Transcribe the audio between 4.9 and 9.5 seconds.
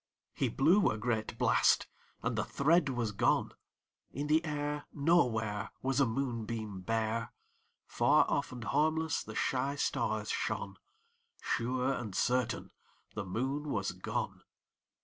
Nowhere Was a moonbeam bare; Far off and harmless the